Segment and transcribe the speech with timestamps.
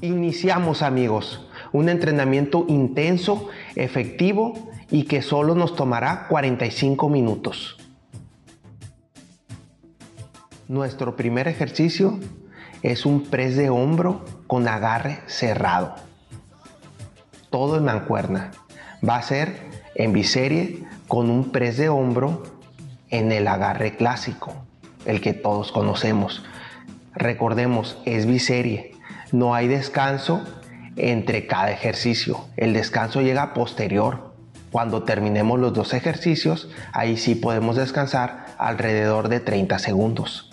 [0.00, 7.76] Iniciamos amigos, un entrenamiento intenso, efectivo y que solo nos tomará 45 minutos.
[10.68, 12.20] Nuestro primer ejercicio
[12.84, 15.96] es un press de hombro con agarre cerrado.
[17.50, 18.52] Todo en mancuerna.
[19.06, 19.58] Va a ser
[19.96, 22.44] en biserie con un press de hombro
[23.10, 24.54] en el agarre clásico,
[25.06, 26.44] el que todos conocemos.
[27.14, 28.97] Recordemos, es biserie
[29.32, 30.42] no hay descanso
[30.96, 32.46] entre cada ejercicio.
[32.56, 34.34] El descanso llega posterior.
[34.72, 40.50] Cuando terminemos los dos ejercicios, ahí sí podemos descansar alrededor de 30 segundos.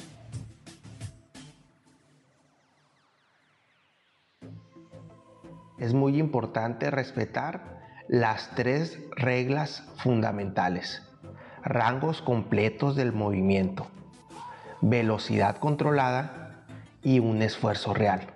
[5.78, 7.76] Es muy importante respetar
[8.08, 11.02] las tres reglas fundamentales.
[11.64, 13.88] Rangos completos del movimiento,
[14.82, 16.66] velocidad controlada
[17.02, 18.35] y un esfuerzo real.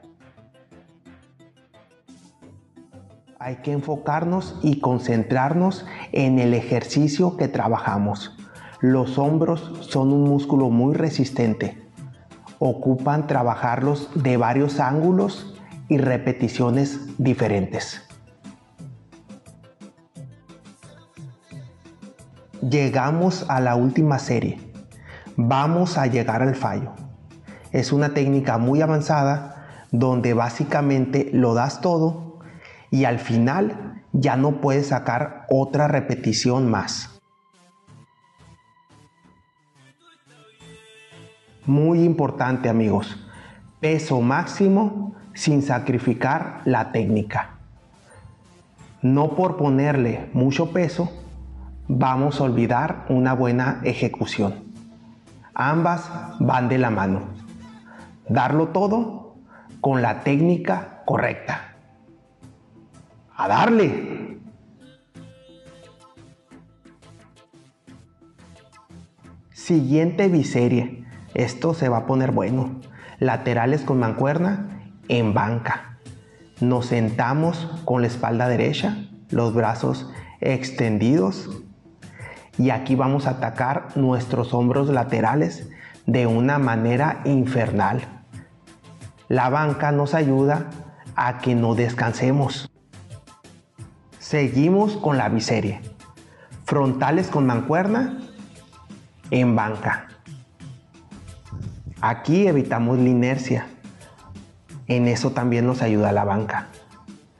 [3.42, 8.36] Hay que enfocarnos y concentrarnos en el ejercicio que trabajamos.
[8.82, 11.82] Los hombros son un músculo muy resistente.
[12.60, 15.56] Ocupan trabajarlos de varios ángulos
[15.88, 18.02] y repeticiones diferentes.
[22.62, 24.60] Llegamos a la última serie.
[25.38, 26.92] Vamos a llegar al fallo.
[27.72, 32.29] Es una técnica muy avanzada donde básicamente lo das todo
[32.92, 37.20] y al final ya no puedes sacar otra repetición más.
[41.66, 43.28] Muy importante amigos,
[43.80, 47.60] peso máximo sin sacrificar la técnica.
[49.02, 51.12] No por ponerle mucho peso
[51.88, 54.64] vamos a olvidar una buena ejecución.
[55.54, 57.22] Ambas van de la mano.
[58.28, 59.36] Darlo todo
[59.80, 61.69] con la técnica correcta
[63.40, 64.38] a darle.
[69.54, 71.06] Siguiente biserie.
[71.34, 72.82] Esto se va a poner bueno.
[73.20, 76.00] Laterales con mancuerna en banca.
[76.60, 80.12] Nos sentamos con la espalda derecha, los brazos
[80.42, 81.64] extendidos.
[82.58, 85.70] Y aquí vamos a atacar nuestros hombros laterales
[86.06, 88.02] de una manera infernal.
[89.30, 90.70] La banca nos ayuda
[91.16, 92.69] a que no descansemos.
[94.30, 95.82] Seguimos con la biserie.
[96.66, 98.20] Frontales con mancuerna
[99.32, 100.06] en banca.
[102.00, 103.66] Aquí evitamos la inercia.
[104.86, 106.68] En eso también nos ayuda la banca.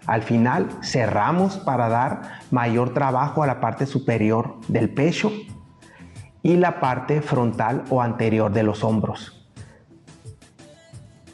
[0.08, 5.32] Al final cerramos para dar mayor trabajo a la parte superior del pecho
[6.42, 9.48] y la parte frontal o anterior de los hombros.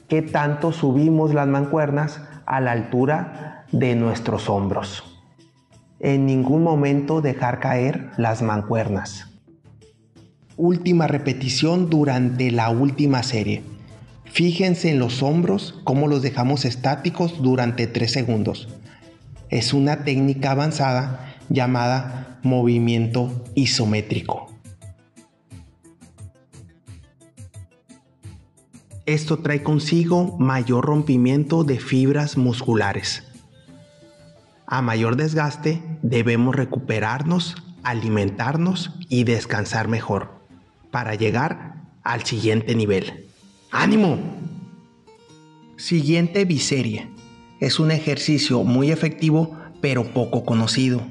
[0.09, 5.14] ¿Qué tanto subimos las mancuernas a la altura de nuestros hombros?
[6.05, 9.25] En ningún momento dejar caer las mancuernas.
[10.55, 13.63] Última repetición durante la última serie.
[14.25, 18.67] Fíjense en los hombros cómo los dejamos estáticos durante 3 segundos.
[19.49, 24.53] Es una técnica avanzada llamada movimiento isométrico.
[29.07, 33.24] Esto trae consigo mayor rompimiento de fibras musculares
[34.75, 40.41] a mayor desgaste debemos recuperarnos, alimentarnos y descansar mejor
[40.91, 43.25] para llegar al siguiente nivel.
[43.71, 44.17] ¡Ánimo!
[45.77, 47.09] Siguiente biserie.
[47.61, 51.01] Es un ejercicio muy efectivo pero poco conocido.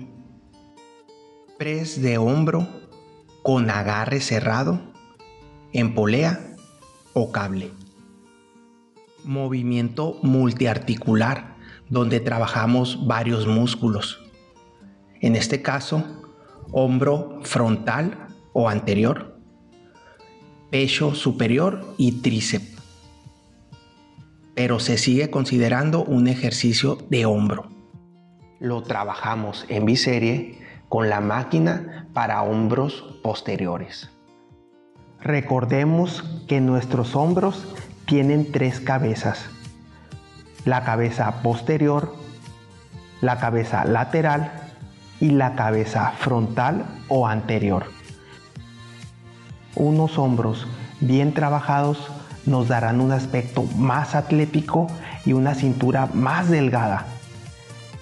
[1.57, 2.69] Press de hombro
[3.43, 4.79] con agarre cerrado,
[5.73, 6.55] en polea
[7.15, 7.71] o cable.
[9.25, 11.54] Movimiento multiarticular
[11.89, 14.21] donde trabajamos varios músculos.
[15.21, 16.05] En este caso,
[16.73, 19.39] hombro frontal o anterior,
[20.71, 22.75] pecho superior y tríceps.
[24.55, 27.71] Pero se sigue considerando un ejercicio de hombro.
[28.61, 30.59] Lo trabajamos en biserie
[30.89, 34.11] con la máquina para hombros posteriores.
[35.21, 37.65] Recordemos que nuestros hombros
[38.07, 39.49] tienen tres cabezas
[40.65, 42.15] la cabeza posterior,
[43.21, 44.53] la cabeza lateral
[45.21, 47.87] y la cabeza frontal o anterior.
[49.77, 50.67] Unos hombros
[51.01, 52.11] bien trabajados
[52.47, 54.89] nos darán un aspecto más atlético
[55.25, 57.07] y una cintura más delgada.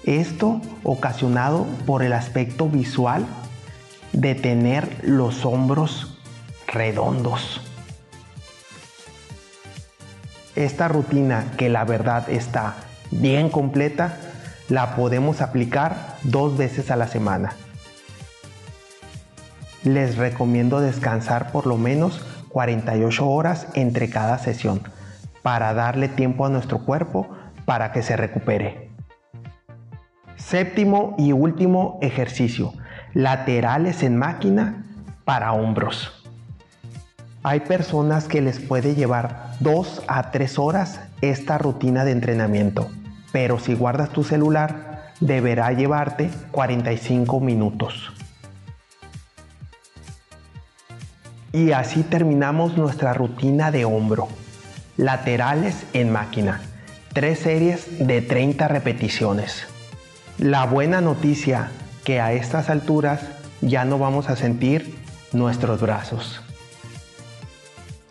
[0.03, 3.25] Esto ocasionado por el aspecto visual
[4.11, 6.19] de tener los hombros
[6.67, 7.61] redondos.
[10.55, 12.75] Esta rutina que la verdad está
[13.09, 14.17] bien completa,
[14.69, 17.53] la podemos aplicar dos veces a la semana.
[19.83, 24.81] Les recomiendo descansar por lo menos 48 horas entre cada sesión
[25.41, 27.27] para darle tiempo a nuestro cuerpo
[27.65, 28.89] para que se recupere.
[30.35, 32.73] Séptimo y último ejercicio,
[33.13, 34.85] laterales en máquina
[35.25, 36.22] para hombros.
[37.45, 42.89] Hay personas que les puede llevar 2 a 3 horas esta rutina de entrenamiento,
[43.33, 48.13] pero si guardas tu celular deberá llevarte 45 minutos.
[51.51, 54.29] Y así terminamos nuestra rutina de hombro.
[54.95, 56.61] Laterales en máquina.
[57.11, 59.67] Tres series de 30 repeticiones.
[60.37, 61.71] La buena noticia
[62.05, 63.19] que a estas alturas
[63.59, 64.95] ya no vamos a sentir
[65.33, 66.41] nuestros brazos.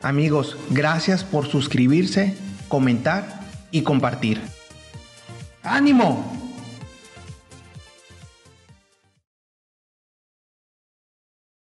[0.03, 2.37] Amigos, gracias por suscribirse,
[2.69, 3.41] comentar
[3.71, 4.41] y compartir.
[5.63, 6.42] ¡Ánimo!